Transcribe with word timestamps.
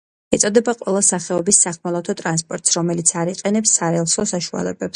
ეწოდება 0.35 0.73
ყველა 0.79 1.01
სახეობის 1.07 1.59
სახმელეთო 1.65 2.15
ტრანსპორტს, 2.21 2.73
რომელიც 2.79 3.13
არ 3.25 3.33
იყენებს 3.35 3.75
სარელსო 3.81 4.27
საშუალებებს. 4.33 4.89